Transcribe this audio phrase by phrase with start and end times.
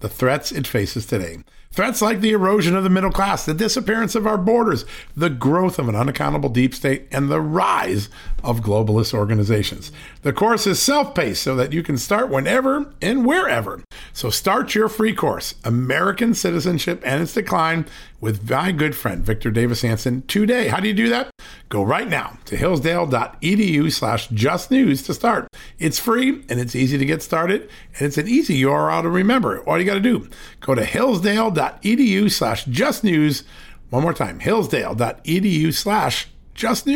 [0.00, 1.38] the threats it faces today.
[1.76, 5.78] Threats like the erosion of the middle class, the disappearance of our borders, the growth
[5.78, 8.08] of an unaccountable deep state, and the rise
[8.42, 9.92] of globalist organizations.
[10.22, 13.82] The course is self paced so that you can start whenever and wherever.
[14.14, 17.84] So start your free course, American Citizenship and Its Decline,
[18.20, 20.68] with my good friend Victor Davis Hanson today.
[20.68, 21.30] How do you do that?
[21.68, 25.48] Go right now to hillsdale.edu slash just news to start.
[25.78, 27.62] It's free and it's easy to get started,
[27.94, 29.60] and it's an easy URL to remember.
[29.64, 30.28] All you got to do,
[30.60, 33.42] go to hillsdale.edu slash just news.
[33.90, 36.86] One more time, hillsdale.edu slash just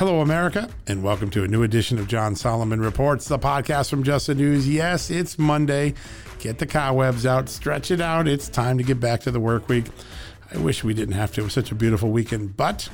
[0.00, 4.02] Hello, America, and welcome to a new edition of John Solomon Reports, the podcast from
[4.02, 4.66] Just the News.
[4.66, 5.92] Yes, it's Monday.
[6.38, 8.26] Get the cobwebs out, stretch it out.
[8.26, 9.84] It's time to get back to the work week.
[10.54, 11.42] I wish we didn't have to.
[11.42, 12.88] It was such a beautiful weekend, but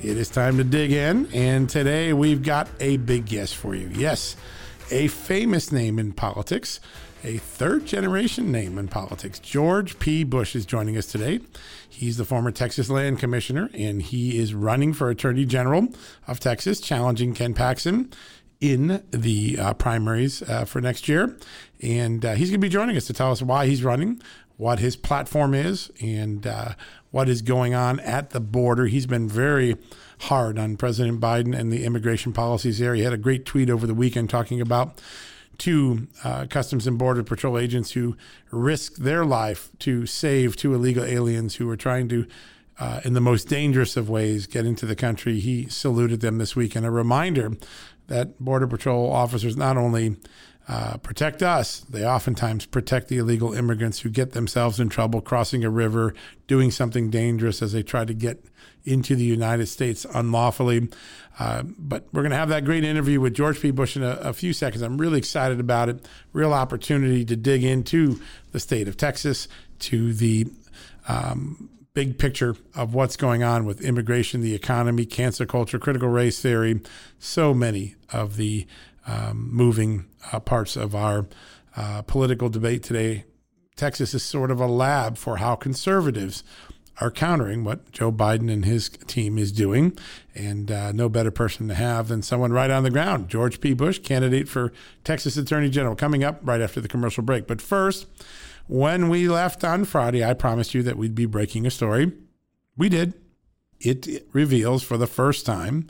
[0.00, 1.26] it is time to dig in.
[1.34, 3.90] And today we've got a big guest for you.
[3.92, 4.36] Yes,
[4.92, 6.78] a famous name in politics,
[7.24, 9.38] a third generation name in politics.
[9.38, 10.24] George P.
[10.24, 11.40] Bush is joining us today.
[11.88, 15.88] He's the former Texas Land Commissioner, and he is running for Attorney General
[16.28, 18.12] of Texas, challenging Ken Paxton
[18.60, 21.36] in the uh, primaries uh, for next year.
[21.82, 24.20] And uh, he's going to be joining us to tell us why he's running,
[24.58, 26.74] what his platform is, and uh,
[27.10, 28.86] what is going on at the border.
[28.86, 29.76] He's been very
[30.20, 32.94] hard on President Biden and the immigration policies there.
[32.94, 35.00] He had a great tweet over the weekend talking about
[35.58, 38.16] two uh, Customs and Border Patrol agents who
[38.50, 42.26] risked their life to save two illegal aliens who were trying to,
[42.78, 45.40] uh, in the most dangerous of ways, get into the country.
[45.40, 46.76] He saluted them this week.
[46.76, 47.52] And a reminder
[48.06, 50.16] that Border Patrol officers not only
[50.66, 55.62] uh, protect us, they oftentimes protect the illegal immigrants who get themselves in trouble crossing
[55.62, 56.14] a river,
[56.46, 58.42] doing something dangerous as they try to get
[58.84, 60.88] into the United States unlawfully.
[61.38, 63.70] Uh, but we're going to have that great interview with George P.
[63.70, 64.82] Bush in a, a, few seconds.
[64.82, 66.06] I'm really excited about it.
[66.32, 68.20] Real opportunity to dig into
[68.52, 69.48] the state of Texas,
[69.80, 70.46] to the
[71.08, 76.40] um, big picture of what's going on with immigration, the economy, cancel culture, critical race
[76.40, 76.80] theory,
[77.18, 78.66] so many of the
[79.06, 81.26] um, moving uh, parts of our
[81.76, 83.24] uh, political debate today.
[83.76, 86.44] Texas is sort of a lab for how conservatives
[87.00, 89.98] are countering what Joe Biden and his team is doing.
[90.34, 93.74] And uh, no better person to have than someone right on the ground, George P.
[93.74, 94.72] Bush, candidate for
[95.02, 97.46] Texas Attorney General, coming up right after the commercial break.
[97.46, 98.06] But first,
[98.66, 102.12] when we left on Friday, I promised you that we'd be breaking a story.
[102.76, 103.14] We did.
[103.80, 105.88] It reveals for the first time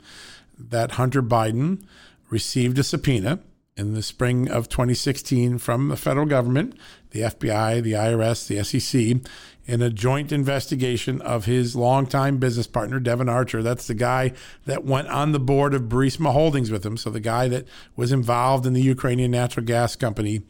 [0.57, 1.85] that Hunter Biden
[2.29, 3.39] received a subpoena
[3.77, 6.77] in the spring of 2016 from the federal government,
[7.11, 9.29] the FBI, the IRS, the SEC,
[9.65, 13.61] in a joint investigation of his longtime business partner, Devon Archer.
[13.61, 14.31] That's the guy
[14.65, 16.95] that went on the board of Burisma Holdings with him.
[16.97, 20.43] So the guy that was involved in the Ukrainian natural gas company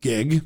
[0.00, 0.44] gig.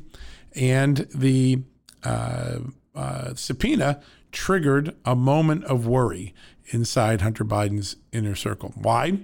[0.55, 1.61] And the
[2.03, 2.59] uh,
[2.95, 4.01] uh, subpoena
[4.31, 6.33] triggered a moment of worry
[6.67, 8.73] inside Hunter Biden's inner circle.
[8.75, 9.19] Why?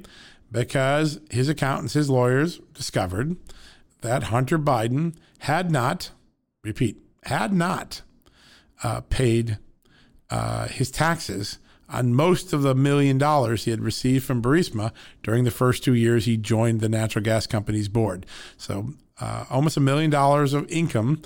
[0.51, 3.37] Because his accountants, his lawyers discovered
[4.01, 6.11] that Hunter Biden had not,
[6.63, 8.01] repeat, had not
[8.83, 9.57] uh, paid
[10.29, 11.59] uh, his taxes
[11.89, 14.91] on most of the million dollars he had received from Burisma
[15.23, 18.25] during the first two years he joined the natural gas company's board.
[18.57, 21.21] So uh, almost a million dollars of income,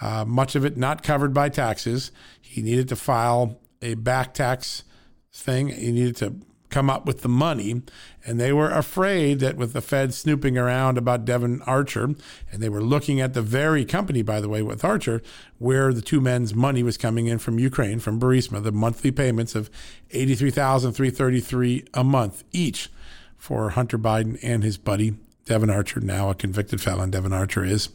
[0.00, 2.10] uh, much of it not covered by taxes.
[2.40, 4.84] He needed to file a back tax
[5.32, 5.68] thing.
[5.68, 6.34] He needed to
[6.70, 7.82] come up with the money.
[8.24, 12.14] And they were afraid that with the Fed snooping around about Devon Archer,
[12.50, 15.22] and they were looking at the very company, by the way, with Archer,
[15.58, 19.54] where the two men's money was coming in from Ukraine, from Burisma, the monthly payments
[19.54, 19.70] of
[20.10, 22.90] 83333 a month each
[23.36, 25.14] for Hunter Biden and his buddy,
[25.44, 27.90] Devon Archer, now a convicted felon, Devon Archer is.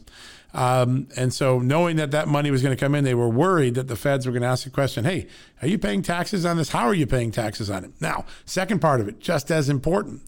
[0.54, 3.74] Um, and so, knowing that that money was going to come in, they were worried
[3.74, 5.26] that the feds were going to ask the question Hey,
[5.62, 6.70] are you paying taxes on this?
[6.70, 7.92] How are you paying taxes on it?
[8.00, 10.22] Now, second part of it, just as important,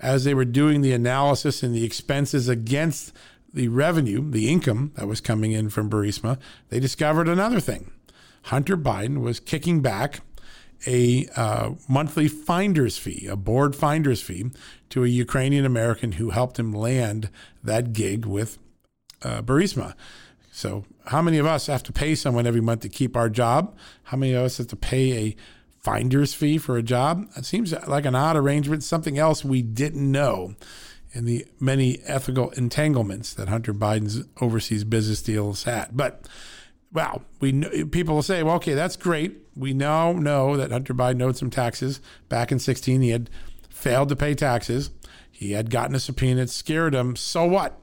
[0.00, 3.12] as they were doing the analysis and the expenses against
[3.52, 6.38] the revenue, the income that was coming in from Burisma,
[6.68, 7.90] they discovered another thing.
[8.42, 10.20] Hunter Biden was kicking back
[10.86, 14.50] a uh, monthly finder's fee, a board finder's fee,
[14.90, 17.30] to a Ukrainian American who helped him land
[17.62, 18.58] that gig with
[19.24, 19.94] uh, Burisma.
[20.52, 23.76] So, how many of us have to pay someone every month to keep our job?
[24.04, 25.36] How many of us have to pay a
[25.80, 27.26] finder's fee for a job?
[27.36, 30.54] It seems like an odd arrangement, something else we didn't know
[31.12, 35.88] in the many ethical entanglements that Hunter Biden's overseas business deals had.
[35.92, 36.28] But
[36.92, 39.36] well, we people will say, well, okay, that's great.
[39.56, 43.00] We now know that Hunter Biden owed some taxes back in 16.
[43.00, 43.30] He had
[43.68, 44.90] failed to pay taxes.
[45.30, 46.42] He had gotten a subpoena.
[46.42, 47.16] It scared him.
[47.16, 47.78] So what?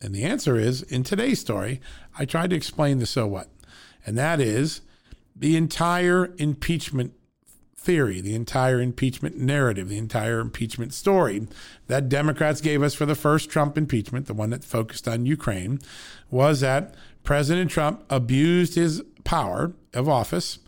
[0.00, 1.80] And the answer is in today's story,
[2.18, 3.48] I tried to explain the so what.
[4.06, 4.80] And that is
[5.34, 7.12] the entire impeachment
[7.76, 11.46] theory, the entire impeachment narrative, the entire impeachment story
[11.86, 15.78] that Democrats gave us for the first Trump impeachment, the one that focused on Ukraine,
[16.30, 20.58] was that President Trump abused his power of office,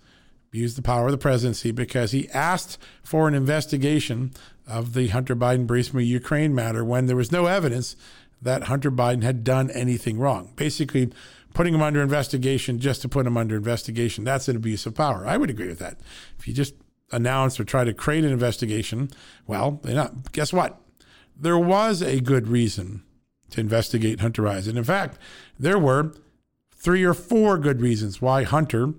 [0.51, 4.33] abused the power of the presidency because he asked for an investigation
[4.67, 7.97] of the Hunter Biden Burisma Ukraine matter when there was no evidence
[8.43, 10.53] that Hunter Biden had done anything wrong.
[10.57, 11.13] Basically,
[11.55, 15.27] putting him under investigation just to put him under investigation, that's an abuse of power.
[15.27, 15.99] I would agree with that.
[16.39, 16.75] If you just
[17.13, 19.11] announce or try to create an investigation,
[19.47, 20.81] well, not, guess what?
[21.37, 23.03] There was a good reason
[23.51, 24.77] to investigate Hunter Biden.
[24.77, 25.19] In fact,
[25.59, 26.15] there were
[26.75, 28.95] three or four good reasons why Hunter,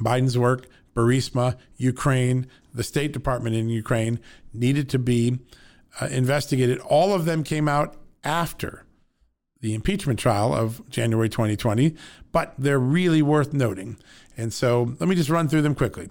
[0.00, 4.20] Biden's work, Burisma, Ukraine, the State Department in Ukraine
[4.52, 5.38] needed to be
[6.00, 6.78] uh, investigated.
[6.80, 8.84] All of them came out after
[9.60, 11.94] the impeachment trial of January 2020,
[12.32, 13.96] but they're really worth noting.
[14.36, 16.10] And so let me just run through them quickly.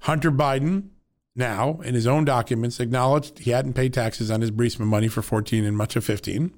[0.00, 0.88] Hunter Biden,
[1.34, 5.22] now in his own documents, acknowledged he hadn't paid taxes on his Burisma money for
[5.22, 6.52] 14 and much of 15.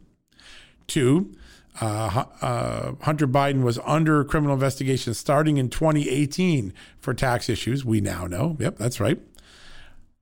[0.86, 1.32] Two,
[1.80, 7.84] uh, uh, Hunter Biden was under criminal investigation starting in 2018 for tax issues.
[7.84, 8.56] We now know.
[8.58, 9.20] Yep, that's right.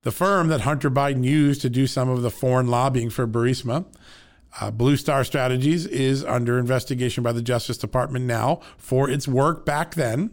[0.02, 3.86] The firm that Hunter Biden used to do some of the foreign lobbying for Burisma
[4.60, 9.64] uh, Blue Star Strategies is under investigation by the Justice Department now for its work
[9.64, 10.30] back then.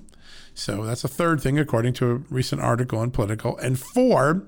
[0.53, 3.55] So that's a third thing, according to a recent article in Politico.
[3.57, 4.45] And four,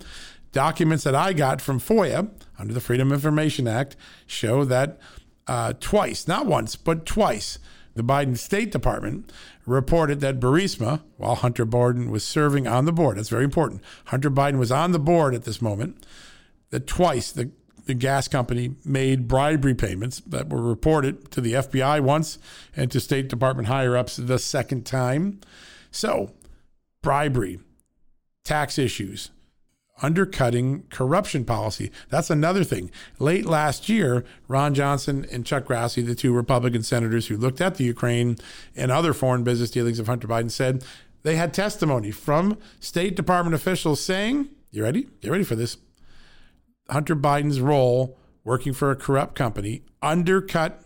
[0.51, 2.29] documents that I got from FOIA
[2.59, 3.95] under the Freedom of Information Act
[4.27, 4.99] show that
[5.47, 7.59] uh, twice, not once, but twice,
[7.93, 9.31] the Biden State Department
[9.65, 13.81] reported that Burisma, while Hunter Biden was serving on the board, that's very important.
[14.05, 16.05] Hunter Biden was on the board at this moment.
[16.69, 17.51] That twice the
[17.91, 22.39] the gas company made bribery payments that were reported to the FBI once
[22.73, 25.41] and to State Department higher ups the second time.
[25.91, 26.31] So,
[27.01, 27.59] bribery,
[28.45, 29.31] tax issues,
[30.01, 31.91] undercutting corruption policy.
[32.07, 32.91] That's another thing.
[33.19, 37.75] Late last year, Ron Johnson and Chuck Grassley, the two Republican senators who looked at
[37.75, 38.37] the Ukraine
[38.73, 40.85] and other foreign business dealings of Hunter Biden, said
[41.23, 45.09] they had testimony from State Department officials saying, You ready?
[45.19, 45.75] Get ready for this
[46.89, 50.83] Hunter Biden's role working for a corrupt company undercut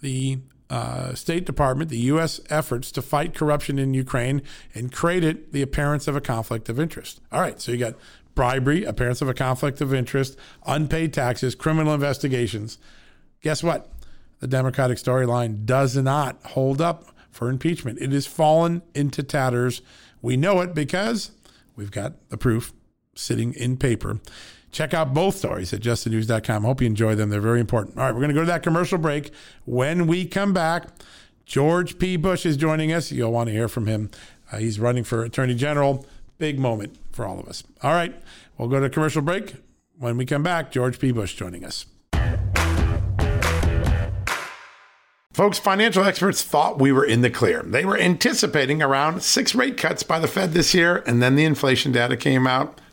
[0.00, 0.38] the
[0.70, 2.40] uh, State Department, the U.S.
[2.50, 4.42] efforts to fight corruption in Ukraine
[4.74, 7.20] and created the appearance of a conflict of interest.
[7.32, 7.94] All right, so you got
[8.34, 12.78] bribery, appearance of a conflict of interest, unpaid taxes, criminal investigations.
[13.42, 13.90] Guess what?
[14.40, 17.98] The Democratic storyline does not hold up for impeachment.
[18.00, 19.82] It has fallen into tatters.
[20.22, 21.32] We know it because
[21.76, 22.72] we've got the proof
[23.14, 24.20] sitting in paper.
[24.70, 26.64] Check out both stories at justthenews.com.
[26.64, 27.30] Hope you enjoy them.
[27.30, 27.96] They're very important.
[27.96, 29.32] All right, we're going to go to that commercial break.
[29.64, 30.88] When we come back,
[31.46, 32.16] George P.
[32.16, 33.10] Bush is joining us.
[33.10, 34.10] You'll want to hear from him.
[34.52, 36.06] Uh, he's running for Attorney General.
[36.36, 37.64] Big moment for all of us.
[37.82, 38.14] All right,
[38.56, 39.54] we'll go to commercial break.
[39.98, 41.10] When we come back, George P.
[41.10, 41.86] Bush joining us.
[45.32, 47.62] Folks, financial experts thought we were in the clear.
[47.62, 51.44] They were anticipating around six rate cuts by the Fed this year, and then the
[51.44, 52.80] inflation data came out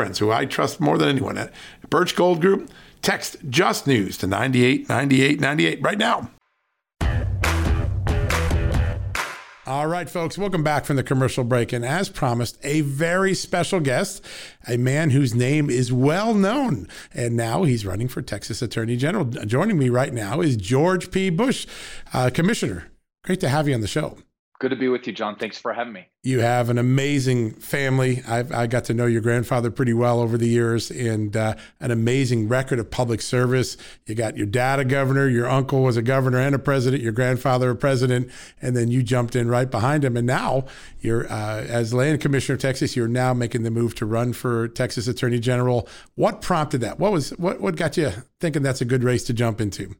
[0.00, 1.52] friends who I trust more than anyone at
[1.90, 2.70] Birch Gold Group.
[3.02, 6.30] Text Just News to 989898 right now.
[9.66, 11.74] All right, folks, welcome back from the commercial break.
[11.74, 14.24] And as promised, a very special guest,
[14.66, 16.88] a man whose name is well known.
[17.12, 19.26] And now he's running for Texas Attorney General.
[19.26, 21.28] Joining me right now is George P.
[21.28, 21.66] Bush,
[22.14, 22.90] uh, Commissioner.
[23.22, 24.16] Great to have you on the show.
[24.60, 25.36] Good to be with you, John.
[25.36, 26.06] Thanks for having me.
[26.22, 28.22] You have an amazing family.
[28.28, 31.90] I've, I got to know your grandfather pretty well over the years and uh, an
[31.90, 33.78] amazing record of public service.
[34.04, 37.12] You got your dad a governor, your uncle was a governor and a president, your
[37.12, 40.14] grandfather a president, and then you jumped in right behind him.
[40.14, 40.66] And now
[41.00, 44.68] you're, uh, as land commissioner of Texas, you're now making the move to run for
[44.68, 45.88] Texas Attorney General.
[46.16, 46.98] What prompted that?
[46.98, 49.94] What was what, what got you thinking that's a good race to jump into?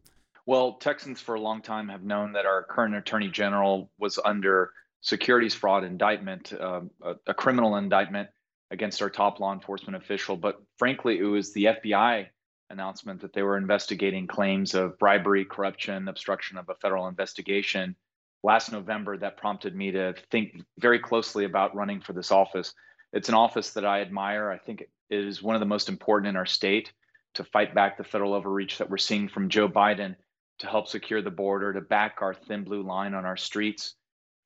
[0.51, 4.73] Well, Texans for a long time have known that our current attorney general was under
[5.01, 8.31] securities fraud indictment, uh, a, a, criminal indictment
[8.73, 10.37] against our top law enforcement official.
[10.37, 12.27] But frankly, it was the FBI
[12.69, 17.95] announcement that they were investigating claims of bribery, corruption, obstruction of a federal investigation
[18.43, 22.75] last November that prompted me to think very closely about running for this office.
[23.13, 24.51] It's an office that I admire.
[24.51, 26.93] I think it is one of the most important in our state
[27.35, 30.17] to fight back the federal overreach that we're seeing from Joe Biden
[30.61, 33.95] to help secure the border, to back our thin blue line on our streets,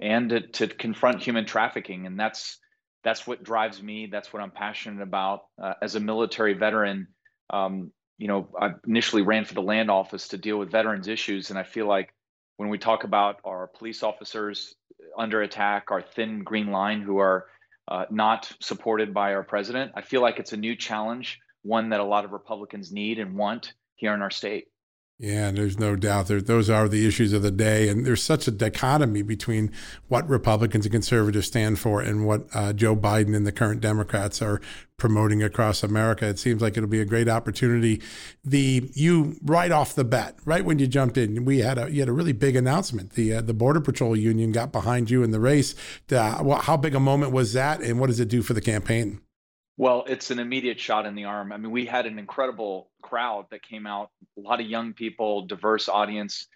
[0.00, 2.06] and to, to confront human trafficking.
[2.06, 2.58] And that's
[3.02, 4.06] that's what drives me.
[4.06, 5.42] That's what I'm passionate about.
[5.62, 7.08] Uh, as a military veteran,
[7.50, 11.50] um, you know, I initially ran for the land office to deal with veterans issues,
[11.50, 12.14] and I feel like
[12.56, 14.74] when we talk about our police officers
[15.18, 17.46] under attack, our thin green line who are
[17.88, 22.00] uh, not supported by our president, I feel like it's a new challenge, one that
[22.00, 24.68] a lot of Republicans need and want here in our state.
[25.18, 27.88] Yeah, and there's no doubt that those are the issues of the day.
[27.88, 29.70] And there's such a dichotomy between
[30.08, 34.42] what Republicans and conservatives stand for and what uh, Joe Biden and the current Democrats
[34.42, 34.60] are
[34.96, 36.26] promoting across America.
[36.26, 38.02] It seems like it'll be a great opportunity.
[38.44, 42.00] The you right off the bat, right when you jumped in, we had a you
[42.00, 43.12] had a really big announcement.
[43.12, 45.76] The uh, the Border Patrol Union got behind you in the race.
[46.10, 48.60] Uh, well, how big a moment was that, and what does it do for the
[48.60, 49.20] campaign?
[49.76, 51.50] Well, it's an immediate shot in the arm.
[51.52, 55.46] I mean, we had an incredible crowd that came out, a lot of young people,
[55.46, 56.46] diverse audience,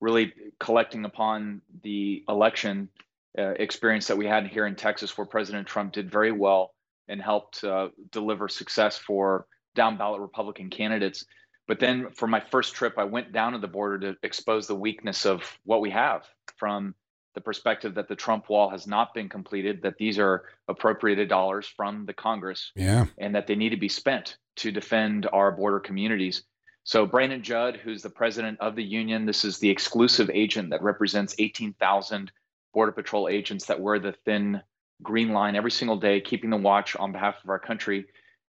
[0.00, 2.88] really collecting upon the election
[3.36, 6.72] uh, experience that we had here in Texas, where President Trump did very well
[7.08, 11.24] and helped uh, deliver success for down ballot Republican candidates.
[11.66, 14.74] But then for my first trip, I went down to the border to expose the
[14.74, 16.24] weakness of what we have
[16.56, 16.94] from
[17.38, 21.68] the perspective that the Trump wall has not been completed, that these are appropriated dollars
[21.68, 23.06] from the Congress, yeah.
[23.16, 26.42] and that they need to be spent to defend our border communities.
[26.82, 30.82] So, Brandon Judd, who's the president of the union, this is the exclusive agent that
[30.82, 32.32] represents 18,000
[32.74, 34.60] Border Patrol agents that wear the thin
[35.00, 38.06] green line every single day, keeping the watch on behalf of our country,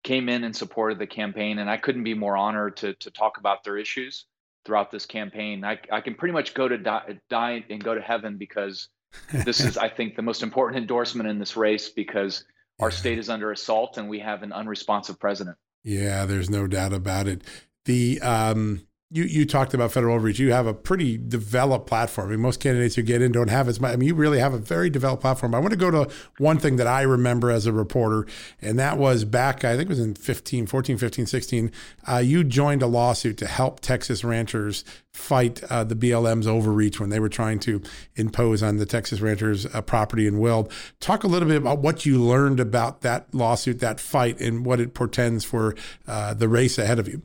[0.06, 1.60] came in and supported the campaign.
[1.60, 4.27] And I couldn't be more honored to, to talk about their issues
[4.68, 5.64] throughout this campaign.
[5.64, 8.90] I, I can pretty much go to die, die and go to heaven because
[9.32, 12.44] this is, I think, the most important endorsement in this race because
[12.80, 15.58] our state is under assault and we have an unresponsive president.
[15.84, 17.44] Yeah, there's no doubt about it.
[17.86, 20.38] The um, you you talked about federal overreach.
[20.38, 22.28] You have a pretty developed platform.
[22.28, 23.94] I mean, most candidates who get in don't have as much.
[23.94, 25.56] I mean, you really have a very developed platform.
[25.56, 26.10] I want to go to
[26.40, 28.28] one thing that I remember as a reporter,
[28.62, 31.72] and that was back, I think it was in 15, 14, 15, 16.
[32.06, 34.84] Uh, you joined a lawsuit to help Texas ranchers
[35.14, 37.82] fight uh, the BLM's overreach when they were trying to
[38.18, 40.70] impose on the Texas ranchers uh, property in Weld.
[41.00, 44.82] Talk a little bit about what you learned about that lawsuit, that fight, and what
[44.82, 45.76] it portends for
[46.08, 47.22] uh, the race ahead of you.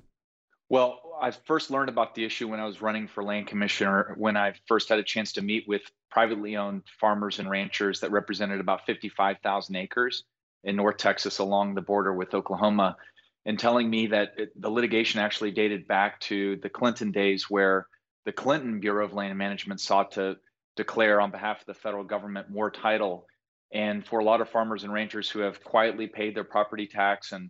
[0.69, 4.37] Well, I first learned about the issue when I was running for land commissioner, when
[4.37, 8.59] I first had a chance to meet with privately owned farmers and ranchers that represented
[8.59, 10.25] about 55,000 acres
[10.64, 12.97] in North Texas along the border with Oklahoma,
[13.47, 17.87] and telling me that it, the litigation actually dated back to the Clinton days where
[18.25, 20.38] the Clinton Bureau of Land Management sought to
[20.75, 23.26] declare on behalf of the federal government more title.
[23.73, 27.31] And for a lot of farmers and ranchers who have quietly paid their property tax
[27.31, 27.49] and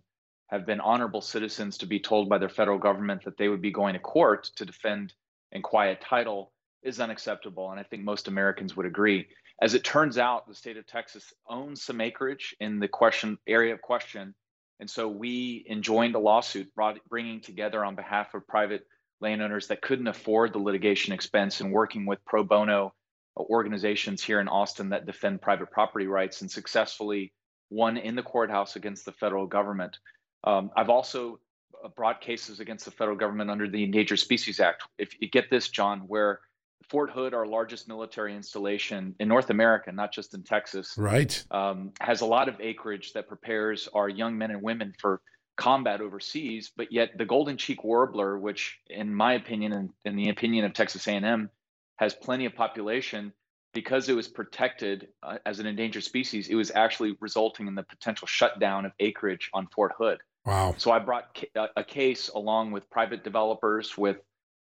[0.53, 3.71] have been honorable citizens to be told by their federal government that they would be
[3.71, 5.11] going to court to defend
[5.51, 6.51] and quiet title
[6.83, 7.71] is unacceptable.
[7.71, 9.27] And I think most Americans would agree.
[9.59, 13.73] As it turns out, the state of Texas owns some acreage in the question area
[13.73, 14.35] of question,
[14.79, 18.85] and so we enjoined a lawsuit brought, bringing together on behalf of private
[19.21, 22.93] landowners that couldn't afford the litigation expense and working with pro bono
[23.37, 27.33] organizations here in Austin that defend private property rights and successfully
[27.71, 29.97] won in the courthouse against the federal government.
[30.43, 31.39] Um, I've also
[31.83, 34.83] uh, brought cases against the federal government under the Endangered Species Act.
[34.97, 36.39] If you get this, John, where
[36.89, 41.91] Fort Hood, our largest military installation in North America, not just in Texas, right, um,
[41.99, 45.21] has a lot of acreage that prepares our young men and women for
[45.55, 46.71] combat overseas.
[46.75, 50.73] But yet, the golden cheek warbler, which, in my opinion, and in the opinion of
[50.73, 51.49] Texas A&M,
[51.97, 53.33] has plenty of population,
[53.73, 57.83] because it was protected uh, as an endangered species, it was actually resulting in the
[57.83, 60.19] potential shutdown of acreage on Fort Hood.
[60.45, 60.75] Wow.
[60.77, 61.37] So I brought
[61.75, 64.17] a case along with private developers, with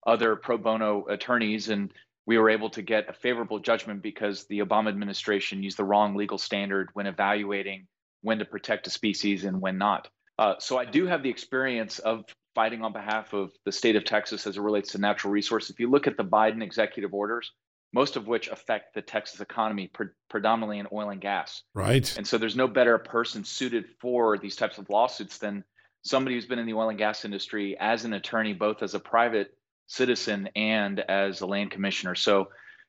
[0.06, 1.92] other pro bono attorneys, and
[2.26, 6.14] we were able to get a favorable judgment because the Obama administration used the wrong
[6.14, 7.86] legal standard when evaluating
[8.22, 10.08] when to protect a species and when not.
[10.38, 14.04] Uh, so I do have the experience of fighting on behalf of the state of
[14.04, 15.70] Texas as it relates to natural resources.
[15.70, 17.52] If you look at the Biden executive orders,
[17.94, 21.62] most of which affect the Texas economy, pre- predominantly in oil and gas.
[21.74, 22.12] Right.
[22.16, 25.62] And so there's no better person suited for these types of lawsuits than
[26.02, 29.00] somebody who's been in the oil and gas industry as an attorney, both as a
[29.00, 32.16] private citizen and as a land commissioner.
[32.16, 32.48] So,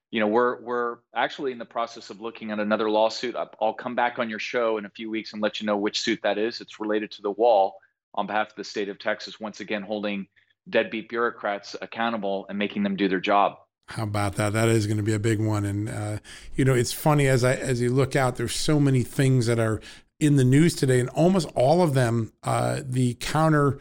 [0.09, 3.35] you know, we're we're actually in the process of looking at another lawsuit.
[3.62, 6.01] I'll come back on your show in a few weeks and let you know which
[6.01, 6.62] suit that is.
[6.62, 7.75] It's related to the wall
[8.15, 10.27] on behalf of the state of Texas, once again holding
[10.67, 13.57] deadbeat bureaucrats accountable and making them do their job.
[13.88, 14.54] How about that?
[14.54, 15.63] That is going to be a big one.
[15.65, 16.18] And uh,
[16.56, 19.60] you know, it's funny as I as you look out, there's so many things that
[19.60, 19.80] are
[20.20, 23.77] in the news today, and almost all of them, uh, the counter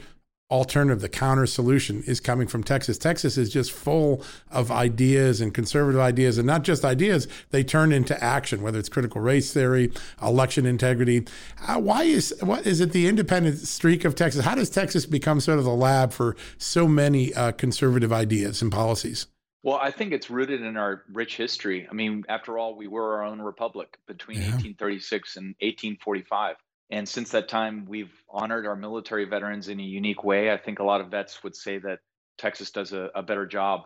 [0.50, 2.98] alternative, the counter solution is coming from Texas.
[2.98, 7.92] Texas is just full of ideas and conservative ideas, and not just ideas, they turn
[7.92, 9.90] into action, whether it's critical race theory,
[10.22, 11.26] election integrity.
[11.66, 14.44] Uh, why is what is it the independent streak of Texas?
[14.44, 18.70] How does Texas become sort of the lab for so many uh, conservative ideas and
[18.70, 19.26] policies?
[19.64, 21.88] Well, I think it's rooted in our rich history.
[21.90, 24.48] I mean, after all, we were our own republic between yeah.
[24.48, 26.56] 1836 and 1845.
[26.90, 30.52] And since that time, we've honored our military veterans in a unique way.
[30.52, 32.00] I think a lot of vets would say that
[32.36, 33.84] Texas does a, a better job.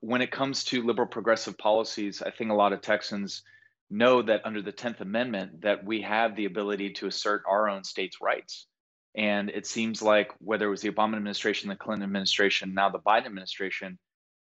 [0.00, 3.42] When it comes to liberal progressive policies, I think a lot of Texans
[3.88, 7.82] know that under the 10th Amendment that we have the ability to assert our own
[7.82, 8.66] state's rights.
[9.16, 12.98] And it seems like whether it was the Obama administration, the Clinton administration, now the
[12.98, 13.98] Biden administration,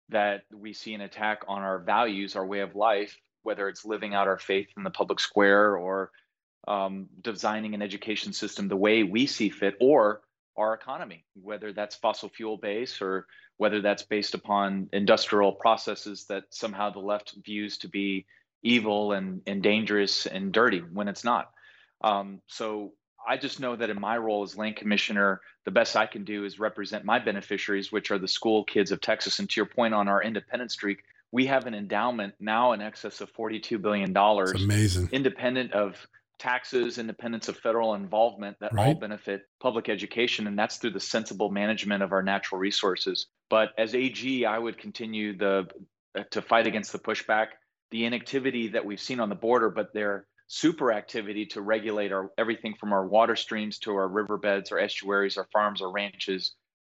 [0.09, 4.13] that we see an attack on our values, our way of life, whether it's living
[4.13, 6.11] out our faith in the public square or
[6.67, 10.21] um, designing an education system the way we see fit, or
[10.57, 16.43] our economy, whether that's fossil fuel based or whether that's based upon industrial processes that
[16.49, 18.25] somehow the left views to be
[18.63, 21.51] evil and, and dangerous and dirty when it's not.
[22.01, 22.93] Um, so
[23.27, 26.45] I just know that in my role as land commissioner, the best I can do
[26.45, 29.39] is represent my beneficiaries, which are the school kids of Texas.
[29.39, 33.19] And to your point on our independent streak, we have an endowment now in excess
[33.21, 34.13] of $42 billion.
[34.15, 35.09] It's amazing.
[35.11, 36.07] Independent of
[36.39, 38.87] taxes, independence of federal involvement that right.
[38.87, 40.47] all benefit public education.
[40.47, 43.27] And that's through the sensible management of our natural resources.
[43.49, 45.67] But as AG, I would continue the
[46.31, 47.47] to fight against the pushback,
[47.91, 52.31] the inactivity that we've seen on the border, but there super activity to regulate our
[52.37, 56.55] everything from our water streams to our riverbeds, our estuaries, our farms, our ranches,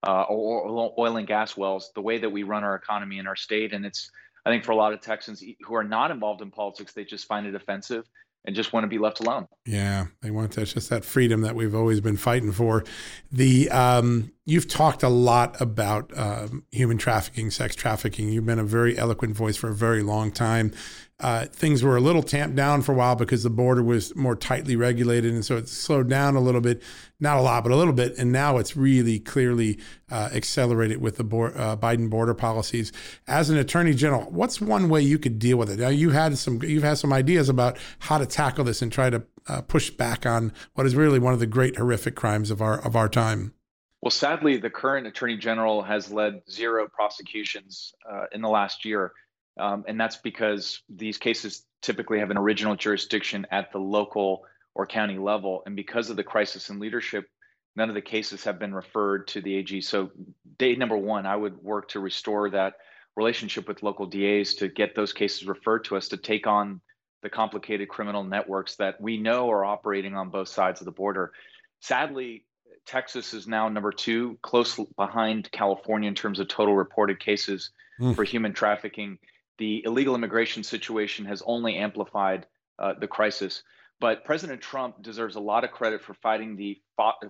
[0.08, 3.36] uh, or oil and gas wells, the way that we run our economy in our
[3.36, 3.74] state.
[3.74, 4.10] And it's,
[4.46, 7.28] I think, for a lot of Texans who are not involved in politics, they just
[7.28, 8.06] find it offensive
[8.46, 9.48] and just want to be left alone.
[9.66, 12.84] Yeah, they want that's just that freedom that we've always been fighting for.
[13.32, 18.30] The um, you've talked a lot about um, human trafficking, sex trafficking.
[18.30, 20.72] You've been a very eloquent voice for a very long time.
[21.20, 24.36] Uh, things were a little tamped down for a while because the border was more
[24.36, 26.82] tightly regulated, and so it slowed down a little bit,
[27.20, 28.18] not a lot, but a little bit.
[28.18, 29.80] And now it's really clearly
[30.10, 32.94] uh, accelerated with the uh, Biden border policies.
[33.28, 35.80] As an attorney general, what's one way you could deal with it?
[35.80, 39.10] Now you had some, you've had some ideas about how to tackle this and try
[39.10, 42.62] to uh, push back on what is really one of the great horrific crimes of
[42.62, 43.54] our of our time.
[44.02, 49.12] Well, sadly, the current attorney general has led zero prosecutions uh, in the last year
[49.60, 54.44] um, and that's because these cases typically have an original jurisdiction at the local
[54.76, 55.64] or county level.
[55.66, 57.30] And because of the crisis in leadership,
[57.76, 59.82] none of the cases have been referred to the AG.
[59.82, 60.12] So,
[60.58, 62.76] day number one, I would work to restore that
[63.16, 66.82] relationship with local DAs to get those cases referred to us to take on
[67.22, 71.34] the complicated criminal networks that we know are operating on both sides of the border.
[71.82, 72.46] Sadly,
[72.86, 78.16] Texas is now number two, close behind California in terms of total reported cases mm.
[78.16, 79.20] for human trafficking
[79.60, 82.48] the illegal immigration situation has only amplified
[82.80, 83.62] uh, the crisis.
[84.00, 86.82] But President Trump deserves a lot of credit for fighting the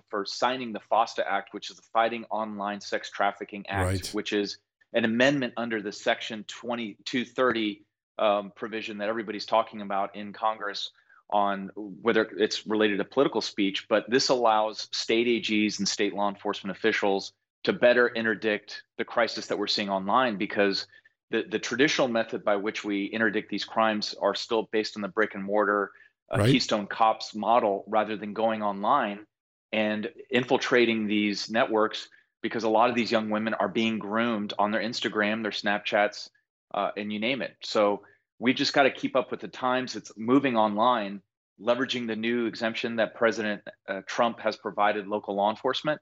[0.08, 4.08] for signing the FOSTA Act, which is the Fighting Online Sex Trafficking Act, right.
[4.08, 4.58] which is
[4.92, 7.84] an amendment under the Section 2230
[8.18, 10.90] um, provision that everybody's talking about in Congress
[11.32, 13.86] on whether it's related to political speech.
[13.88, 17.32] But this allows state AGs and state law enforcement officials
[17.64, 20.86] to better interdict the crisis that we're seeing online because
[21.30, 25.08] the, the traditional method by which we interdict these crimes are still based on the
[25.08, 25.92] brick and mortar
[26.32, 26.50] uh, right.
[26.50, 29.26] Keystone Cops model rather than going online
[29.72, 32.08] and infiltrating these networks
[32.42, 36.30] because a lot of these young women are being groomed on their Instagram, their Snapchats,
[36.74, 37.54] uh, and you name it.
[37.62, 38.02] So
[38.38, 39.96] we just got to keep up with the times.
[39.96, 41.20] It's moving online,
[41.60, 46.00] leveraging the new exemption that President uh, Trump has provided local law enforcement,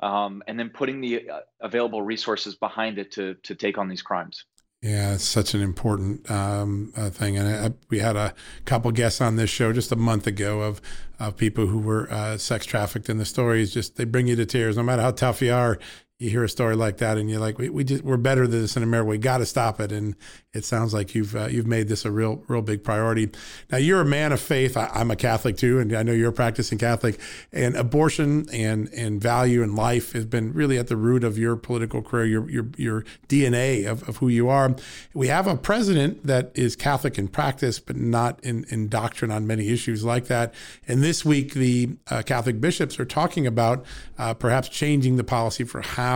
[0.00, 4.02] um, and then putting the uh, available resources behind it to to take on these
[4.02, 4.44] crimes.
[4.82, 8.32] Yeah, it's such an important um, uh, thing, and I, we had a
[8.64, 10.80] couple guests on this show just a month ago of
[11.18, 14.46] of people who were uh, sex trafficked, and the stories just they bring you to
[14.46, 14.78] tears.
[14.78, 15.78] No matter how tough you are,
[16.20, 18.60] you hear a story like that, and you're like, we, we just we're better than
[18.60, 19.08] this in America.
[19.08, 20.14] We got to stop it, and
[20.52, 23.30] it sounds like you've uh, you've made this a real real big priority.
[23.70, 24.76] Now you're a man of faith.
[24.76, 27.18] I, am a Catholic too, and I know you're a practicing Catholic.
[27.52, 31.56] And abortion and and value and life has been really at the root of your
[31.56, 34.76] political career, your your your DNA of, of who you are.
[35.14, 39.46] We have a president that is Catholic in practice, but not in in doctrine on
[39.46, 40.52] many issues like that.
[40.86, 43.86] And this week, the uh, Catholic bishops are talking about
[44.18, 46.09] uh, perhaps changing the policy for how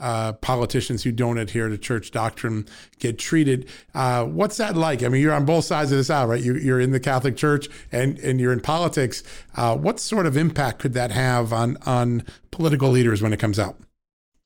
[0.00, 2.66] uh, politicians who don't adhere to church doctrine
[2.98, 3.68] get treated.
[3.94, 5.02] Uh, what's that like?
[5.02, 6.42] I mean, you're on both sides of this aisle, right?
[6.42, 9.22] You, are in the Catholic Church and, and you're in politics.
[9.56, 13.58] Uh, what sort of impact could that have on on political leaders when it comes
[13.58, 13.76] out?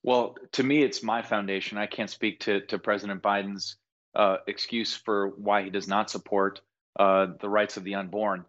[0.03, 1.79] Well, to me, it's my foundation.
[1.79, 3.77] I can't speak to to President Biden's
[4.15, 6.61] uh, excuse for why he does not support
[6.99, 8.45] uh, the rights of the unborn.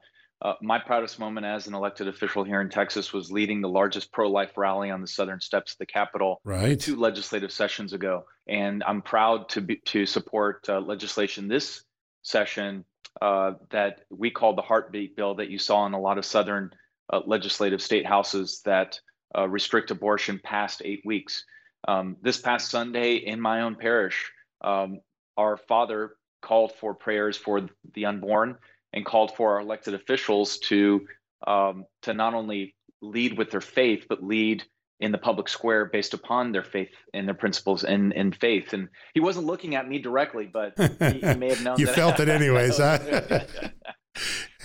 [0.46, 4.12] Uh, my proudest moment as an elected official here in Texas was leading the largest
[4.12, 6.80] pro life rally on the southern steps of the Capitol right.
[6.80, 8.26] two legislative sessions ago.
[8.48, 11.82] And I'm proud to, be, to support uh, legislation this
[12.22, 12.86] session
[13.24, 16.70] uh, that we called the Heartbeat Bill that you saw in a lot of southern
[17.12, 19.00] uh, legislative state houses that
[19.36, 21.44] uh, restrict abortion past eight weeks.
[21.88, 24.32] Um, this past Sunday in my own parish,
[24.62, 25.00] um,
[25.38, 28.60] our father called for prayers for the unborn
[28.96, 31.08] and called for our elected officials to
[31.46, 34.64] um, to not only lead with their faith, but lead
[35.00, 38.72] in the public square based upon their faith and their principles and, and faith.
[38.72, 41.78] And he wasn't looking at me directly, but he, he may have known.
[41.78, 42.98] you felt it anyways, huh?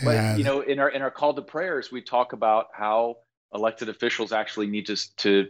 [0.05, 3.17] but you know, in our in our call to prayers, we talk about how
[3.53, 5.49] elected officials actually need to to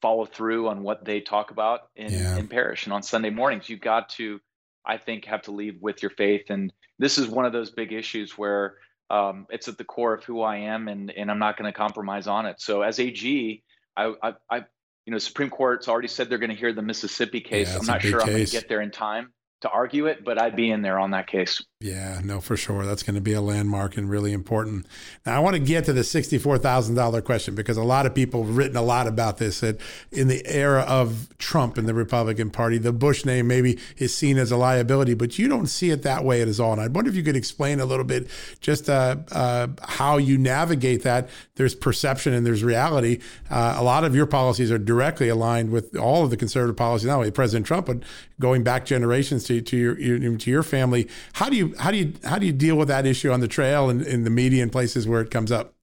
[0.00, 2.36] follow through on what they talk about in, yeah.
[2.36, 3.68] in parish and on Sunday mornings.
[3.68, 4.40] You've got to,
[4.84, 7.92] I think, have to lead with your faith and this is one of those big
[7.92, 8.76] issues where
[9.10, 11.76] um, it's at the core of who I am, and and I'm not going to
[11.76, 12.60] compromise on it.
[12.60, 13.62] So as AG,
[13.96, 14.56] I, I, I,
[15.04, 17.72] you know, Supreme Court's already said they're going to hear the Mississippi case.
[17.72, 18.22] Yeah, I'm not sure case.
[18.22, 20.98] I'm going to get there in time to argue it, but I'd be in there
[20.98, 21.62] on that case.
[21.82, 22.86] Yeah, no, for sure.
[22.86, 24.86] That's going to be a landmark and really important.
[25.26, 28.56] Now, I want to get to the $64,000 question because a lot of people have
[28.56, 29.60] written a lot about this.
[29.60, 29.80] That
[30.12, 34.38] in the era of Trump and the Republican Party, the Bush name maybe is seen
[34.38, 36.72] as a liability, but you don't see it that way at all.
[36.72, 38.28] And I wonder if you could explain a little bit
[38.60, 41.28] just uh, uh, how you navigate that.
[41.56, 43.18] There's perception and there's reality.
[43.50, 47.08] Uh, a lot of your policies are directly aligned with all of the conservative policies,
[47.08, 48.04] not only President Trump, but
[48.38, 51.08] going back generations to, to your, your to your family.
[51.32, 53.48] How do you how do you how do you deal with that issue on the
[53.48, 55.74] trail and in the media and places where it comes up?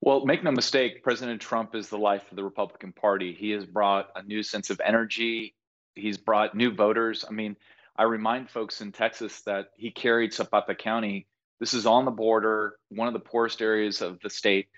[0.00, 3.34] Well, make no mistake, President Trump is the life of the Republican Party.
[3.34, 5.54] He has brought a new sense of energy.
[5.94, 7.24] He's brought new voters.
[7.28, 7.56] I mean,
[7.96, 11.26] I remind folks in Texas that he carried Zapata County.
[11.58, 14.68] This is on the border, one of the poorest areas of the state,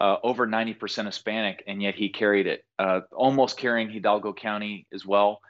[0.00, 5.04] uh, over 90% Hispanic, and yet he carried it, uh, almost carrying Hidalgo County as
[5.04, 5.42] well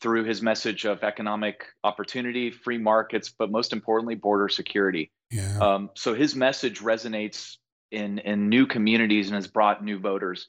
[0.00, 5.10] through his message of economic opportunity, free markets, but most importantly, border security.
[5.30, 5.58] Yeah.
[5.60, 7.56] Um, so his message resonates
[7.90, 10.46] in in new communities and has brought new voters.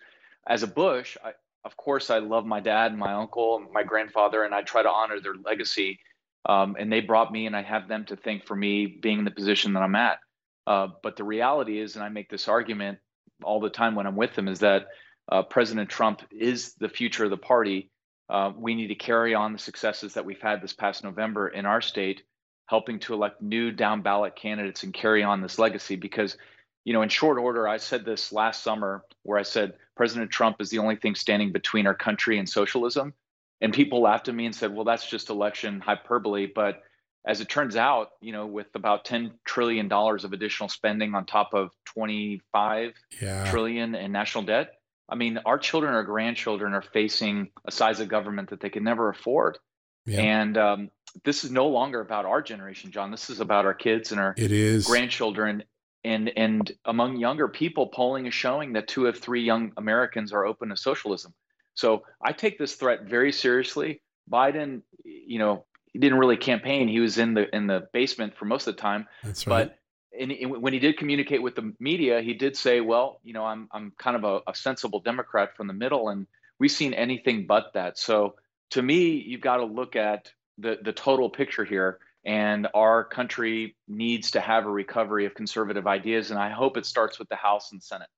[0.47, 1.33] As a Bush, I,
[1.65, 5.19] of course, I love my dad, my uncle, my grandfather, and I try to honor
[5.19, 5.99] their legacy.
[6.45, 9.25] Um, and they brought me, and I have them to thank for me being in
[9.25, 10.19] the position that I'm at.
[10.65, 12.99] Uh, but the reality is, and I make this argument
[13.43, 14.87] all the time when I'm with them, is that
[15.29, 17.91] uh, President Trump is the future of the party
[18.29, 21.65] uh, we need to carry on the successes that we've had this past November in
[21.65, 22.23] our state,
[22.67, 25.95] helping to elect new down ballot candidates and carry on this legacy.
[25.95, 26.37] Because,
[26.85, 30.57] you know, in short order, I said this last summer where I said President Trump
[30.61, 33.13] is the only thing standing between our country and socialism.
[33.61, 36.47] And people laughed at me and said, well, that's just election hyperbole.
[36.53, 36.83] But
[37.25, 41.25] as it turns out, you know, with about 10 trillion dollars of additional spending on
[41.25, 43.49] top of 25 yeah.
[43.51, 44.78] trillion in national debt,
[45.11, 48.83] I mean, our children or grandchildren are facing a size of government that they can
[48.83, 49.57] never afford.
[50.05, 50.21] Yeah.
[50.21, 50.89] And um,
[51.23, 53.11] this is no longer about our generation, John.
[53.11, 54.85] This is about our kids and our it is.
[54.85, 55.63] grandchildren.
[56.03, 60.45] And and among younger people, polling is showing that two of three young Americans are
[60.45, 61.33] open to socialism.
[61.73, 64.01] So I take this threat very seriously.
[64.31, 66.87] Biden, you know, he didn't really campaign.
[66.87, 69.07] He was in the in the basement for most of the time.
[69.23, 69.67] That's right.
[69.67, 69.78] But
[70.17, 73.67] and, when he did communicate with the media, he did say, "Well, you know, I'm
[73.71, 76.27] I'm kind of a, a sensible Democrat from the middle," and
[76.59, 77.97] we've seen anything but that.
[77.97, 78.35] So
[78.71, 83.75] to me, you've got to look at the the total picture here, and our country
[83.87, 87.35] needs to have a recovery of conservative ideas, and I hope it starts with the
[87.35, 88.09] House and Senate.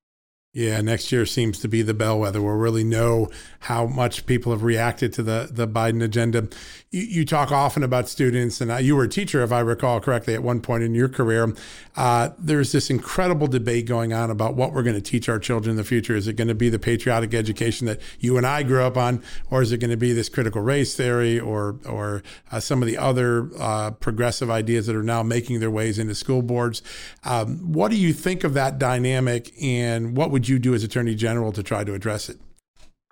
[0.54, 2.42] Yeah, next year seems to be the bellwether.
[2.42, 3.30] We'll really know
[3.62, 6.50] how much people have reacted to the the Biden agenda.
[6.90, 10.34] You, you talk often about students, and you were a teacher, if I recall correctly,
[10.34, 11.56] at one point in your career.
[11.96, 15.72] Uh, there's this incredible debate going on about what we're going to teach our children
[15.72, 16.18] in the future.
[16.18, 19.24] Is it going to be the patriotic education that you and I grew up on,
[19.50, 22.90] or is it going to be this critical race theory, or or uh, some of
[22.90, 26.82] the other uh, progressive ideas that are now making their ways into school boards?
[27.24, 30.84] Um, what do you think of that dynamic, and what would would you do as
[30.84, 32.40] Attorney General to try to address it?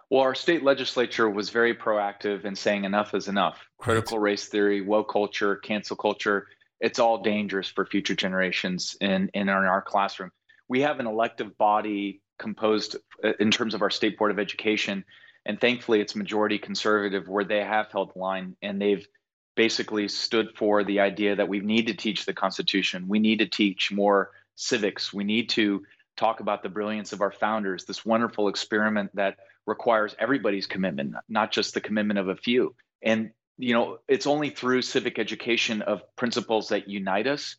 [0.09, 3.69] Well, our state legislature was very proactive in saying enough is enough.
[3.77, 6.47] Critical race theory, woke culture, cancel culture,
[6.81, 10.31] it's all dangerous for future generations in, in our classroom.
[10.67, 15.05] We have an elective body composed uh, in terms of our state board of education,
[15.45, 19.07] and thankfully it's majority conservative where they have held the line and they've
[19.55, 23.07] basically stood for the idea that we need to teach the Constitution.
[23.07, 25.13] We need to teach more civics.
[25.13, 25.83] We need to
[26.19, 31.51] talk about the brilliance of our founders, this wonderful experiment that requires everybody's commitment, not
[31.51, 32.75] just the commitment of a few.
[33.01, 37.57] And you know, it's only through civic education of principles that unite us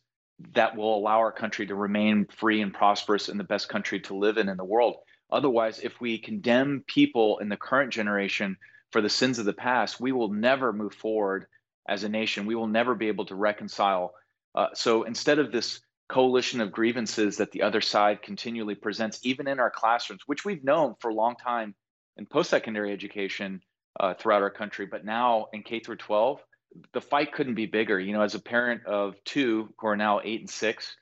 [0.53, 4.15] that will allow our country to remain free and prosperous and the best country to
[4.15, 4.95] live in in the world.
[5.31, 8.57] Otherwise, if we condemn people in the current generation
[8.91, 11.45] for the sins of the past, we will never move forward
[11.87, 12.47] as a nation.
[12.47, 14.13] We will never be able to reconcile.
[14.55, 19.47] Uh, so instead of this coalition of grievances that the other side continually presents, even
[19.47, 21.73] in our classrooms, which we've known for a long time
[22.17, 23.61] in post-secondary education
[23.99, 26.43] uh, throughout our country, but now in K through 12,
[26.93, 27.97] the fight couldn't be bigger.
[27.97, 30.97] You know, as a parent of two who are now eight and six,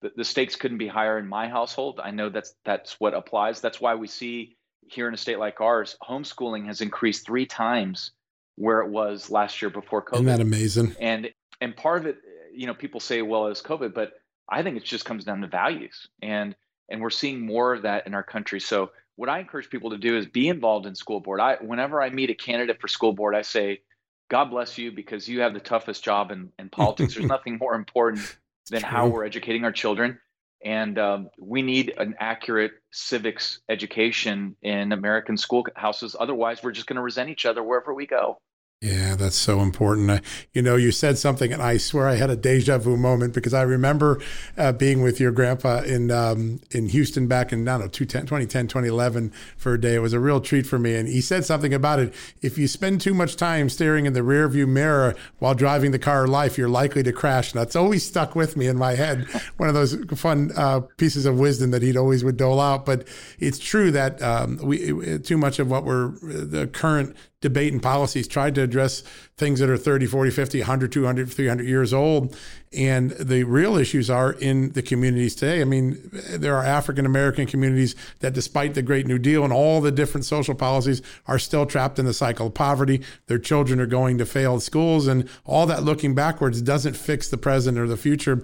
[0.00, 2.00] the, the stakes couldn't be higher in my household.
[2.02, 3.60] I know that's that's what applies.
[3.60, 4.56] That's why we see
[4.88, 8.12] here in a state like ours, homeschooling has increased three times
[8.56, 10.14] where it was last year before COVID.
[10.14, 10.96] Isn't that amazing?
[11.00, 12.18] And and part of it,
[12.54, 14.12] you know, people say, well, it's COVID, but
[14.48, 16.54] I think it just comes down to values, and
[16.88, 18.60] and we're seeing more of that in our country.
[18.60, 21.40] So what I encourage people to do is be involved in school board.
[21.40, 23.80] I whenever I meet a candidate for school board, I say,
[24.28, 27.14] God bless you because you have the toughest job in, in politics.
[27.14, 28.36] There's nothing more important
[28.70, 30.18] than how we're educating our children.
[30.64, 36.16] And um, we need an accurate civics education in American schoolhouses.
[36.18, 38.38] Otherwise, we're just going to resent each other wherever we go.
[38.84, 40.10] Yeah, that's so important.
[40.10, 40.20] I,
[40.52, 43.54] you know, you said something, and I swear I had a deja vu moment because
[43.54, 44.20] I remember
[44.58, 48.66] uh, being with your grandpa in um, in Houston back in, I don't know, 2010,
[48.68, 49.94] 2011 for a day.
[49.94, 50.96] It was a real treat for me.
[50.96, 52.12] And he said something about it.
[52.42, 56.26] If you spend too much time staring in the rearview mirror while driving the car
[56.26, 57.54] life, you're likely to crash.
[57.54, 59.24] And that's always stuck with me in my head.
[59.56, 62.84] One of those fun uh, pieces of wisdom that he'd always would dole out.
[62.84, 67.82] But it's true that um, we too much of what we're the current debate and
[67.82, 69.02] policies tried to address
[69.36, 72.36] things that are 30, 40, 50, 100, 200, 300 years old.
[72.72, 75.60] And the real issues are in the communities today.
[75.60, 79.80] I mean, there are African American communities that, despite the Great New Deal and all
[79.80, 83.02] the different social policies, are still trapped in the cycle of poverty.
[83.26, 87.38] Their children are going to failed schools, and all that looking backwards doesn't fix the
[87.38, 88.42] present or the future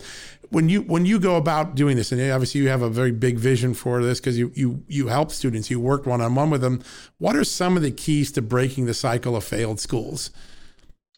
[0.50, 3.38] when you when you go about doing this, and obviously you have a very big
[3.38, 6.61] vision for this because you you you help students, you work one on one with
[6.61, 6.83] them.
[7.18, 10.31] What are some of the keys to breaking the cycle of failed schools?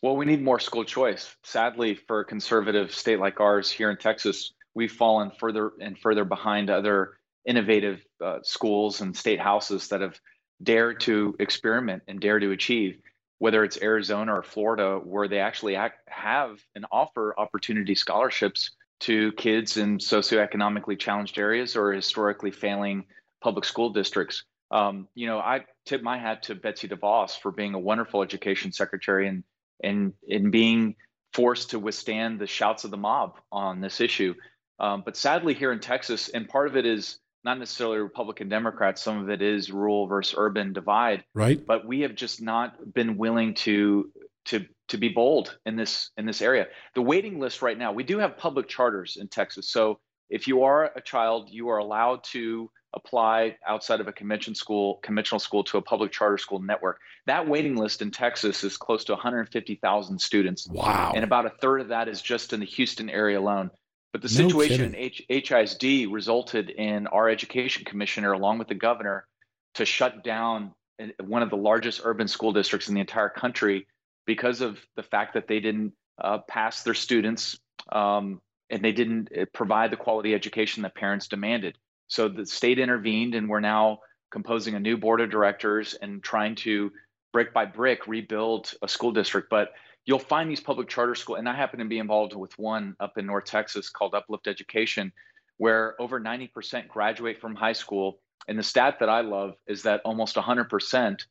[0.02, 1.34] Well, we need more school choice.
[1.44, 6.24] Sadly, for a conservative state like ours here in Texas, we've fallen further and further
[6.24, 10.18] behind other innovative uh, schools and state houses that have
[10.60, 13.00] dared to experiment and dare to achieve
[13.38, 19.32] whether it's Arizona or Florida, where they actually act, have and offer opportunity scholarships to
[19.32, 23.04] kids in socioeconomically challenged areas or historically failing
[23.42, 24.44] public school districts.
[24.70, 28.70] Um, you know, I tip my hat to Betsy DeVos for being a wonderful education
[28.70, 29.42] secretary and
[29.82, 30.96] and in being
[31.32, 34.34] forced to withstand the shouts of the mob on this issue.
[34.78, 39.02] Um, but sadly, here in Texas, and part of it is not necessarily Republican Democrats,
[39.02, 41.24] some of it is rural versus urban divide.
[41.34, 41.64] Right.
[41.64, 44.10] But we have just not been willing to
[44.46, 46.66] to to be bold in this in this area.
[46.94, 49.70] The waiting list right now, we do have public charters in Texas.
[49.70, 54.54] So if you are a child, you are allowed to apply outside of a convention
[54.54, 57.00] school, conventional school to a public charter school network.
[57.26, 60.68] That waiting list in Texas is close to 150,000 students.
[60.68, 61.12] Wow.
[61.14, 63.70] And about a third of that is just in the Houston area alone.
[64.12, 69.26] But the situation in H- HISD resulted in our education commissioner, along with the governor,
[69.74, 70.72] to shut down
[71.18, 73.86] one of the largest urban school districts in the entire country
[74.26, 77.58] because of the fact that they didn't uh, pass their students
[77.90, 81.76] um, and they didn't uh, provide the quality education that parents demanded.
[82.12, 86.56] So the state intervened, and we're now composing a new board of directors and trying
[86.56, 86.92] to
[87.32, 89.48] brick by brick rebuild a school district.
[89.48, 89.70] But
[90.04, 93.16] you'll find these public charter schools, and I happen to be involved with one up
[93.16, 95.10] in North Texas called Uplift Education,
[95.56, 98.18] where over 90% graduate from high school.
[98.46, 101.24] And the stat that I love is that almost 100%,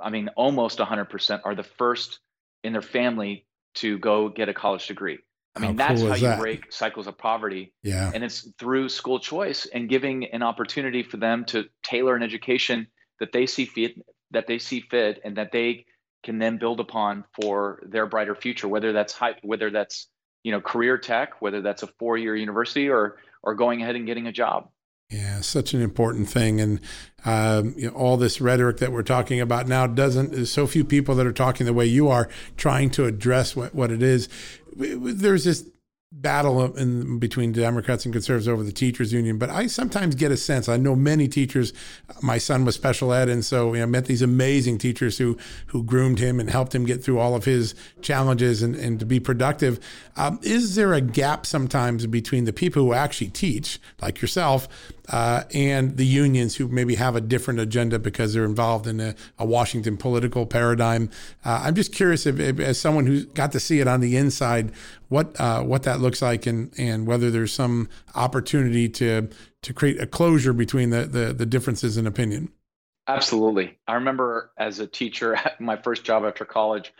[0.00, 2.18] I mean, almost 100% are the first
[2.64, 5.20] in their family to go get a college degree.
[5.58, 6.40] I mean, how that's cool how you that?
[6.40, 7.72] break cycles of poverty.
[7.82, 8.10] Yeah.
[8.14, 12.86] And it's through school choice and giving an opportunity for them to tailor an education
[13.20, 13.94] that they see fit,
[14.30, 15.86] that they see fit, and that they
[16.22, 18.68] can then build upon for their brighter future.
[18.68, 20.08] Whether that's high, whether that's
[20.44, 24.26] you know career tech, whether that's a four-year university, or or going ahead and getting
[24.26, 24.70] a job.
[25.10, 26.80] Yeah, such an important thing, and
[27.24, 30.32] um, you know, all this rhetoric that we're talking about now doesn't.
[30.32, 33.74] There's so few people that are talking the way you are, trying to address what
[33.74, 34.28] what it is.
[34.76, 35.64] There's this
[36.10, 40.38] battle in between Democrats and conservatives over the teachers union, but I sometimes get a
[40.38, 40.66] sense.
[40.66, 41.74] I know many teachers.
[42.22, 45.36] My son was special ed, and so you know, I met these amazing teachers who
[45.66, 49.06] who groomed him and helped him get through all of his challenges and, and to
[49.06, 49.78] be productive.
[50.16, 54.66] Um, is there a gap sometimes between the people who actually teach, like yourself,
[55.10, 59.14] uh, and the unions who maybe have a different agenda because they're involved in a,
[59.38, 61.10] a Washington political paradigm.
[61.44, 64.16] Uh, I'm just curious if, if, as someone who got to see it on the
[64.16, 64.72] inside,
[65.08, 69.28] what uh, what that looks like and and whether there's some opportunity to
[69.62, 72.50] to create a closure between the the, the differences in opinion.
[73.06, 73.78] Absolutely.
[73.86, 76.92] I remember as a teacher at my first job after college,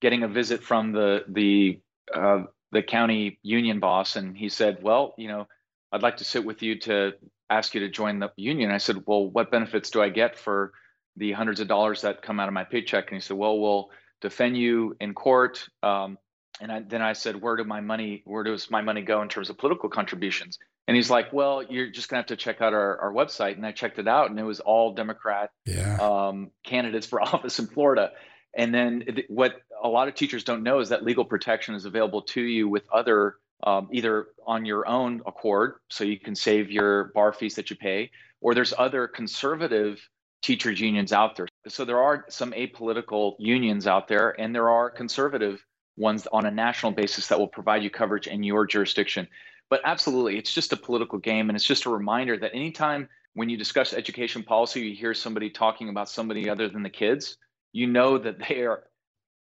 [0.00, 1.80] getting a visit from the the
[2.14, 5.46] uh, the county union boss, and he said, "Well, you know,
[5.92, 7.14] I'd like to sit with you to
[7.50, 8.70] ask you to join the union.
[8.70, 10.72] I said, well, what benefits do I get for
[11.16, 13.08] the hundreds of dollars that come out of my paycheck?
[13.08, 15.68] And he said, well, we'll defend you in court.
[15.82, 16.16] Um,
[16.60, 19.28] and I, then I said, where do my money, where does my money go in
[19.28, 20.58] terms of political contributions?
[20.86, 23.56] And he's like, well, you're just gonna have to check out our, our website.
[23.56, 25.96] And I checked it out and it was all Democrat yeah.
[26.00, 28.12] um, candidates for office in Florida.
[28.54, 32.22] And then what a lot of teachers don't know is that legal protection is available
[32.22, 37.12] to you with other um, either on your own accord, so you can save your
[37.14, 40.00] bar fees that you pay, or there's other conservative
[40.42, 41.46] teachers unions out there.
[41.68, 45.62] So there are some apolitical unions out there, and there are conservative
[46.00, 49.28] ones on a national basis that will provide you coverage in your jurisdiction.
[49.68, 53.48] But absolutely, it's just a political game, and it's just a reminder that anytime when
[53.48, 57.36] you discuss education policy, you hear somebody talking about somebody other than the kids,
[57.72, 58.84] you know that they are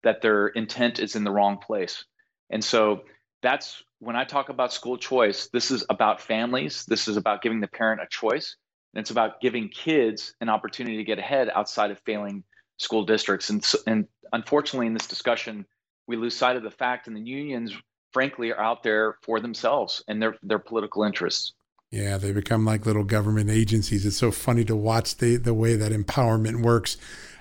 [0.02, 2.04] that their intent is in the wrong place.
[2.50, 3.02] And so
[3.42, 6.84] that's when I talk about school choice, this is about families.
[6.86, 8.56] This is about giving the parent a choice.
[8.94, 12.44] And it's about giving kids an opportunity to get ahead outside of failing
[12.78, 13.50] school districts.
[13.50, 15.66] And, and unfortunately, in this discussion,
[16.08, 17.72] we lose sight of the fact, and the unions,
[18.12, 21.52] frankly, are out there for themselves and their, their political interests.
[21.90, 24.04] Yeah, they become like little government agencies.
[24.04, 26.96] It's so funny to watch the, the way that empowerment works.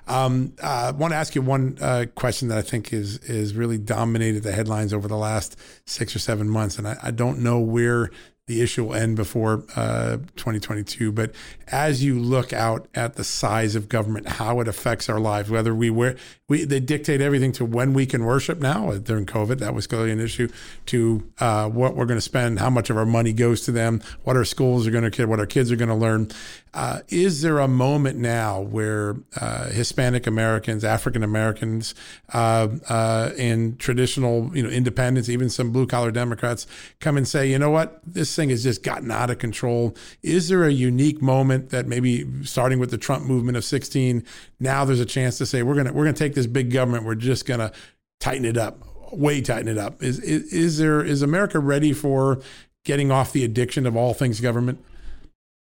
[0.08, 3.56] Um, I uh, want to ask you one uh, question that I think is is
[3.56, 7.40] really dominated the headlines over the last six or seven months, and I, I don't
[7.40, 8.10] know where
[8.48, 11.12] the issue will end before uh, 2022.
[11.12, 11.34] But
[11.68, 15.76] as you look out at the size of government, how it affects our lives, whether
[15.76, 16.16] we wear,
[16.48, 19.60] we they dictate everything to when we can worship now during COVID.
[19.60, 20.48] That was clearly an issue.
[20.88, 24.02] To uh, what we're going to spend, how much of our money goes to them,
[24.24, 26.30] what our schools are going to, what our kids are going to learn.
[26.74, 31.96] Uh, is there a moment now where uh, Hispanic Americans, African Americans,
[32.34, 36.68] uh, uh, and traditional, you know, independents, even some blue collar Democrats,
[37.00, 39.94] come and say, you know what, this thing has just gotten out of control?
[40.24, 44.24] Is there a unique moment that maybe starting with the Trump movement of 16,
[44.62, 47.16] now there's a chance to say we're gonna we're gonna take this big government, we're
[47.16, 47.74] just gonna
[48.22, 48.80] tighten it up,
[49.12, 50.02] way tighten it up.
[50.02, 52.40] Is is, is there is America ready for
[52.86, 54.82] getting off the addiction of all things government?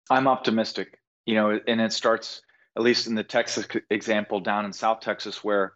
[0.09, 0.97] I'm optimistic
[1.27, 2.41] you know, and it starts
[2.75, 5.73] at least in the Texas example down in South Texas, where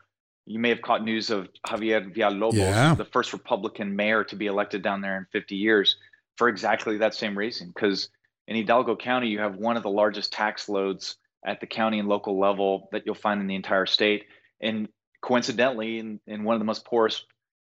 [0.47, 2.95] you may have caught news of Javier Villalobos, yeah.
[2.95, 5.97] the first Republican mayor to be elected down there in 50 years,
[6.41, 7.67] for exactly that same reason.
[7.67, 8.09] Because
[8.47, 12.07] in Hidalgo County, you have one of the largest tax loads at the county and
[12.09, 14.25] local level that you'll find in the entire state.
[14.59, 14.87] And
[15.21, 17.27] coincidentally in, in one of the most poorest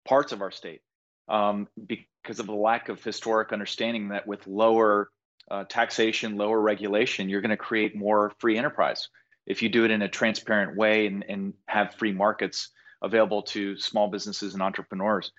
[0.08, 0.80] parts of our state
[1.28, 5.10] um, because of the lack of historic understanding that with lower
[5.50, 9.10] uh, taxation, lower regulation, you're going to create more free enterprise.
[9.46, 12.70] If you do it in a transparent way and, and have free markets
[13.02, 15.30] available to small businesses and entrepreneurs.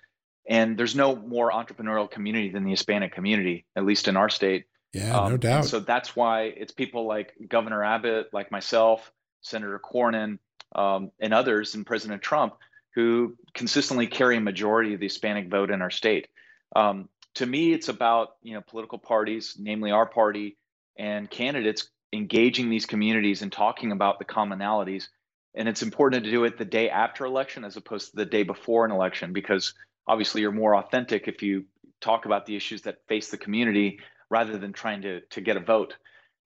[0.48, 4.66] And there's no more entrepreneurial community than the Hispanic community, at least in our state.
[4.92, 5.64] Yeah, um, no doubt.
[5.64, 10.38] So that's why it's people like Governor Abbott, like myself, Senator Cornyn,
[10.74, 12.54] um, and others, and President Trump,
[12.94, 16.28] who consistently carry a majority of the Hispanic vote in our state.
[16.76, 20.56] Um, to me, it's about you know political parties, namely our party,
[20.96, 25.08] and candidates engaging these communities and talking about the commonalities.
[25.56, 28.42] And it's important to do it the day after election as opposed to the day
[28.42, 29.74] before an election because
[30.06, 31.64] obviously you're more authentic if you
[32.00, 34.00] talk about the issues that face the community
[34.30, 35.96] rather than trying to to get a vote.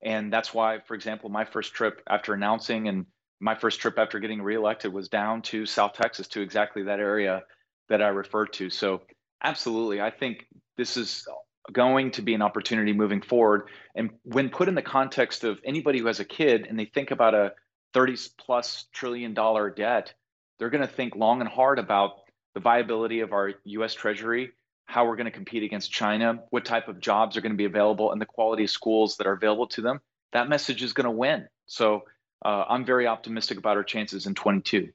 [0.02, 3.06] And that's why, for example, my first trip after announcing and
[3.40, 7.42] my first trip after getting reelected was down to South Texas to exactly that area
[7.88, 8.70] that I referred to.
[8.70, 9.02] So,
[9.42, 10.46] absolutely, I think
[10.76, 11.26] this is
[11.72, 13.68] going to be an opportunity moving forward.
[13.94, 17.10] And when put in the context of anybody who has a kid and they think
[17.10, 17.52] about a
[17.94, 20.14] 30 plus trillion dollar debt,
[20.58, 22.20] they're going to think long and hard about
[22.58, 24.50] the viability of our US Treasury,
[24.84, 27.66] how we're going to compete against China, what type of jobs are going to be
[27.66, 30.00] available, and the quality of schools that are available to them.
[30.32, 31.46] That message is going to win.
[31.66, 32.02] So
[32.44, 34.88] uh, I'm very optimistic about our chances in 22.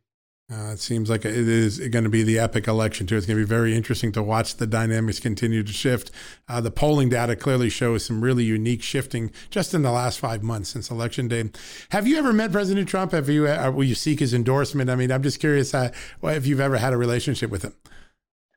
[0.52, 3.16] Uh, it seems like it is going to be the epic election too.
[3.16, 6.12] It's going to be very interesting to watch the dynamics continue to shift.
[6.50, 10.44] Uh, the polling data clearly shows some really unique shifting just in the last five
[10.44, 11.50] months since election day.
[11.90, 13.14] Have you ever met President Trump?
[13.14, 13.48] Have you?
[13.48, 14.90] Uh, will you seek his endorsement?
[14.90, 15.92] I mean, I'm just curious uh,
[16.24, 17.74] if you've ever had a relationship with him.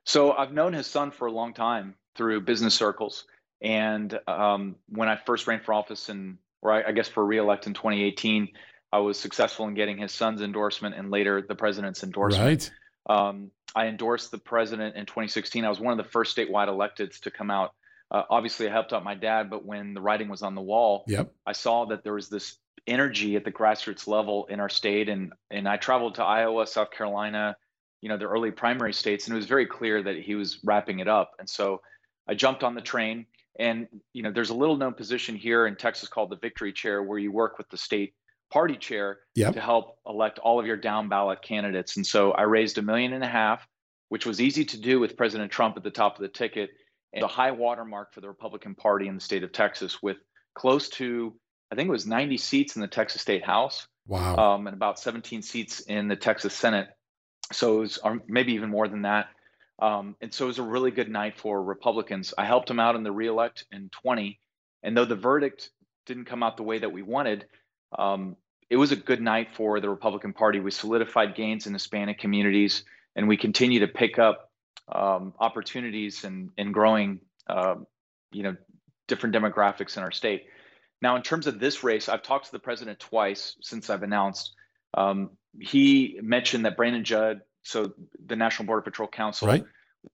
[0.05, 3.27] So I've known his son for a long time through business circles,
[3.63, 7.69] and um, when I first ran for office and, or I, I guess for reelect
[7.69, 8.49] in 2018.
[8.97, 12.73] I was successful in getting his son's endorsement and later the president's endorsement.
[13.07, 13.19] Right.
[13.19, 15.67] Um, I endorsed the president in 2016.
[15.67, 17.75] I was one of the first statewide electeds to come out.
[18.11, 21.05] Uh, obviously, I helped out my dad, but when the writing was on the wall,
[21.09, 21.31] yep.
[21.45, 25.35] I saw that there was this energy at the grassroots level in our state, and
[25.51, 27.55] and I traveled to Iowa, South Carolina,
[28.01, 31.01] you know, the early primary states, and it was very clear that he was wrapping
[31.01, 31.33] it up.
[31.39, 31.83] And so
[32.27, 33.27] I jumped on the train.
[33.59, 37.03] And you know, there's a little known position here in Texas called the Victory Chair,
[37.03, 38.15] where you work with the state
[38.51, 39.55] party chair yep.
[39.55, 41.97] to help elect all of your down ballot candidates.
[41.97, 43.67] And so I raised a million and a half,
[44.09, 46.71] which was easy to do with President Trump at the top of the ticket,
[47.13, 50.19] and a high watermark for the Republican Party in the state of Texas with
[50.55, 51.35] close to,
[51.71, 53.87] I think it was 90 seats in the Texas State House.
[54.07, 54.37] Wow.
[54.37, 56.89] Um, and about 17 seats in the Texas Senate.
[57.53, 59.29] So it was or maybe even more than that.
[59.81, 62.33] Um, and so it was a really good night for Republicans.
[62.39, 64.41] I helped them out in the reelect in 20.
[64.83, 65.71] And though the verdict
[66.07, 67.47] didn't come out the way that we wanted,
[67.97, 68.37] um,
[68.69, 70.61] it was a good night for the Republican Party.
[70.61, 72.85] We solidified gains in Hispanic communities,
[73.15, 74.51] and we continue to pick up
[74.89, 77.77] um, opportunities and in, in growing, uh,
[78.33, 78.57] you know,
[79.09, 80.47] different demographics in our state.
[81.01, 84.55] Now, in terms of this race, I've talked to the president twice since I've announced.
[84.95, 87.93] Um, he mentioned that Brandon Judd, so
[88.25, 89.65] the National Border Patrol Council, right.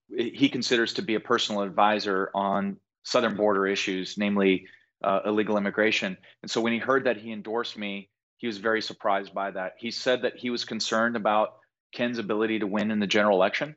[0.09, 4.66] he considers to be a personal advisor on southern border issues, namely
[5.03, 6.16] uh, illegal immigration.
[6.42, 9.74] And so when he heard that he endorsed me, he was very surprised by that.
[9.78, 11.55] He said that he was concerned about
[11.92, 13.76] Ken's ability to win in the general election.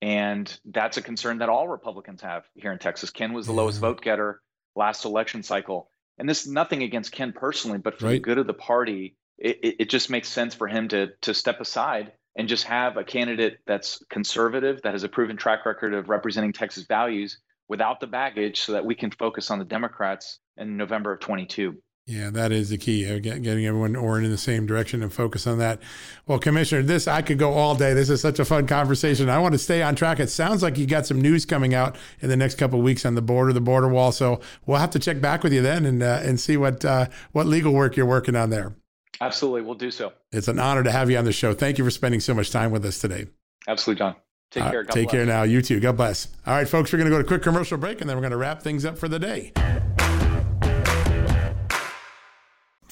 [0.00, 3.10] And that's a concern that all Republicans have here in Texas.
[3.10, 3.60] Ken was the yeah.
[3.60, 4.40] lowest vote getter
[4.76, 5.90] last election cycle.
[6.18, 8.12] And this is nothing against Ken personally, but for right.
[8.12, 11.34] the good of the party, it, it, it just makes sense for him to to
[11.34, 15.94] step aside and just have a candidate that's conservative, that has a proven track record
[15.94, 20.38] of representing Texas values without the baggage so that we can focus on the Democrats
[20.56, 21.76] in November of 22.
[22.06, 23.10] Yeah, that is the key.
[23.10, 25.80] Uh, getting everyone orin in the same direction and focus on that.
[26.26, 27.94] Well, Commissioner, this I could go all day.
[27.94, 29.30] This is such a fun conversation.
[29.30, 30.20] I want to stay on track.
[30.20, 33.06] It sounds like you got some news coming out in the next couple of weeks
[33.06, 34.12] on the border, the border wall.
[34.12, 37.06] So we'll have to check back with you then and uh, and see what uh,
[37.32, 38.74] what legal work you're working on there.
[39.22, 40.12] Absolutely, we'll do so.
[40.30, 41.54] It's an honor to have you on the show.
[41.54, 43.28] Thank you for spending so much time with us today.
[43.66, 44.16] Absolutely, John.
[44.50, 44.82] Take uh, care.
[44.82, 45.12] God take bless.
[45.12, 45.44] care now.
[45.44, 45.80] You too.
[45.80, 46.28] God bless.
[46.46, 48.22] All right, folks, we're going to go to a quick commercial break and then we're
[48.22, 49.52] going to wrap things up for the day.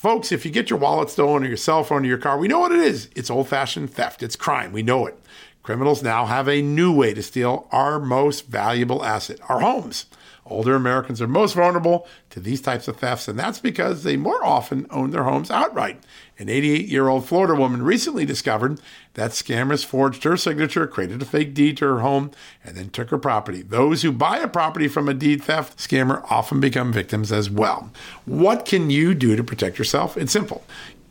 [0.03, 2.49] Folks, if you get your wallet stolen or your cell phone or your car, we
[2.49, 3.09] know what it is.
[3.15, 4.73] It's old fashioned theft, it's crime.
[4.73, 5.17] We know it.
[5.63, 10.07] Criminals now have a new way to steal our most valuable asset, our homes.
[10.45, 14.45] Older Americans are most vulnerable to these types of thefts, and that's because they more
[14.45, 16.03] often own their homes outright.
[16.43, 18.80] An 88 year old Florida woman recently discovered
[19.14, 22.32] that scammers forged her signature, created a fake deed to her home,
[22.64, 23.62] and then took her property.
[23.62, 27.93] Those who buy a property from a deed theft scammer often become victims as well.
[28.24, 30.16] What can you do to protect yourself?
[30.16, 30.64] It's simple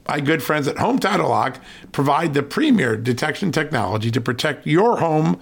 [0.06, 1.62] My good friends at Home Title Lock
[1.94, 5.42] provide the premier detection technology to protect your home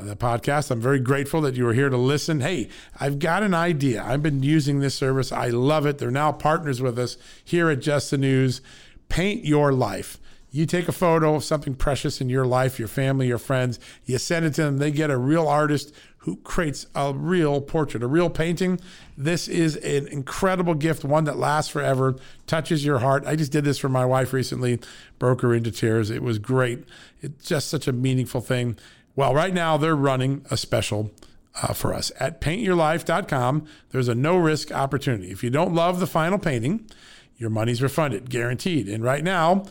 [0.00, 0.70] Uh, the podcast.
[0.70, 2.40] I'm very grateful that you were here to listen.
[2.40, 4.02] Hey, I've got an idea.
[4.02, 5.32] I've been using this service.
[5.32, 5.98] I love it.
[5.98, 8.60] They're now partners with us here at Just the News.
[9.08, 10.18] Paint your life.
[10.52, 14.18] You take a photo of something precious in your life, your family, your friends, you
[14.18, 14.78] send it to them.
[14.78, 18.80] They get a real artist who creates a real portrait, a real painting.
[19.16, 22.16] This is an incredible gift, one that lasts forever,
[22.48, 23.24] touches your heart.
[23.26, 24.80] I just did this for my wife recently,
[25.20, 26.10] broke her into tears.
[26.10, 26.84] It was great.
[27.22, 28.76] It's just such a meaningful thing.
[29.20, 31.10] Well, right now they're running a special
[31.60, 33.66] uh, for us at paintyourlife.com.
[33.90, 35.30] There's a no risk opportunity.
[35.30, 36.88] If you don't love the final painting,
[37.36, 38.88] your money's refunded, guaranteed.
[38.88, 39.66] And right now,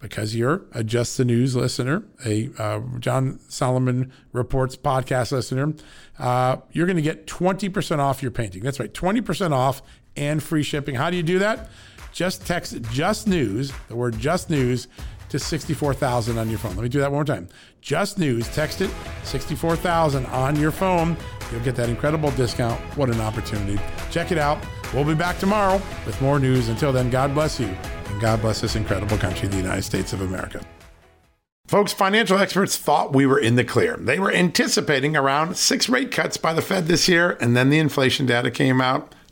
[0.00, 5.74] because you're a Just the News listener, a uh, John Solomon Reports podcast listener,
[6.18, 8.62] uh, you're going to get 20% off your painting.
[8.62, 9.82] That's right, 20% off
[10.16, 10.94] and free shipping.
[10.94, 11.68] How do you do that?
[12.14, 14.88] Just text Just News, the word Just News,
[15.34, 16.76] to 64,000 on your phone.
[16.76, 17.48] Let me do that one more time.
[17.80, 18.90] Just News, text it
[19.24, 21.16] 64,000 on your phone.
[21.50, 22.78] You'll get that incredible discount.
[22.96, 23.82] What an opportunity.
[24.12, 24.64] Check it out.
[24.92, 26.68] We'll be back tomorrow with more news.
[26.68, 30.20] Until then, God bless you and God bless this incredible country, the United States of
[30.20, 30.64] America.
[31.66, 33.96] Folks, financial experts thought we were in the clear.
[33.96, 37.80] They were anticipating around six rate cuts by the Fed this year, and then the
[37.80, 39.16] inflation data came out